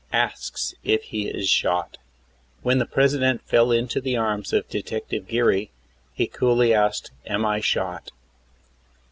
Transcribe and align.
ASKS 0.13 0.73
IF 0.83 1.03
HE 1.03 1.27
IS 1.29 1.47
SHOT. 1.47 1.99
When 2.63 2.79
the 2.79 2.87
President 2.87 3.47
fell 3.47 3.71
into 3.71 4.01
the 4.01 4.17
arms 4.17 4.51
of 4.51 4.67
Detective 4.67 5.27
Geary 5.27 5.69
he 6.11 6.25
coolly 6.25 6.73
asked: 6.73 7.11
"Am 7.27 7.45
I 7.45 7.59
shot?" 7.59 8.09